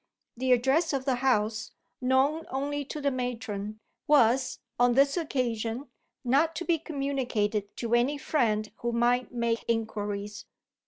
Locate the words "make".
9.31-9.63